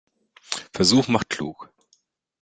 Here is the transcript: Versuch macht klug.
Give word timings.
Versuch 0.73 1.09
macht 1.09 1.29
klug. 1.29 1.69